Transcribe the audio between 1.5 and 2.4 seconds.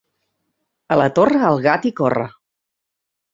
gat hi corre.